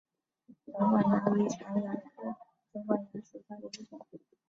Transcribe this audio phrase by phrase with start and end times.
[0.65, 1.83] 肿管蚜为常蚜
[2.15, 2.35] 科
[2.73, 4.19] 肿管蚜属下的一个种。